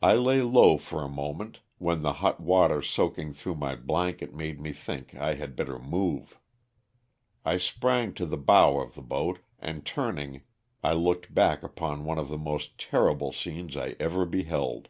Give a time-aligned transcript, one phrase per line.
[0.00, 4.60] I lay low for a moment, when the hot water soaking through my blanket made
[4.60, 6.38] me think I had better move.
[7.44, 10.42] I sprang to the bow of the boat, and turning
[10.84, 14.88] I looked back upon one of the most terrible scenes I ever beheld.